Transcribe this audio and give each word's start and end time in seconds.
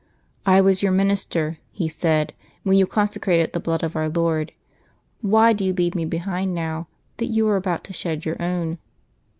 "I 0.57 0.61
was 0.61 0.81
your 0.81 0.91
minister," 0.91 1.59
he 1.71 1.87
said, 1.87 2.33
"when 2.63 2.75
you 2.75 2.87
consecrated 2.87 3.53
the 3.53 3.59
blood 3.59 3.83
of 3.83 3.95
Our 3.95 4.09
Lord; 4.09 4.51
why 5.21 5.53
do 5.53 5.63
5'ou 5.71 5.77
leave 5.77 5.93
me 5.93 6.05
behind 6.05 6.55
now, 6.55 6.87
that 7.17 7.27
you 7.27 7.47
are 7.49 7.55
about 7.55 7.83
to 7.83 7.93
shed 7.93 8.25
your 8.25 8.41
own?" 8.41 8.79